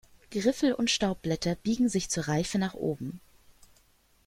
[0.31, 3.21] Griffel und Staubblätter biegen sich zur Reife nach oben.